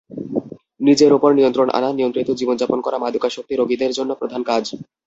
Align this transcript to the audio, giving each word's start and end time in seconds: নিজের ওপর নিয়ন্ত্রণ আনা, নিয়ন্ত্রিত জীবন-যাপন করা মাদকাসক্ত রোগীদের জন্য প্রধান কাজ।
নিজের 0.79 1.11
ওপর 1.13 1.31
নিয়ন্ত্রণ 1.33 1.67
আনা, 1.69 1.89
নিয়ন্ত্রিত 1.93 2.29
জীবন-যাপন 2.39 2.79
করা 2.81 2.97
মাদকাসক্ত 2.97 3.49
রোগীদের 3.53 3.91
জন্য 3.93 4.11
প্রধান 4.15 4.41
কাজ। 4.43 4.63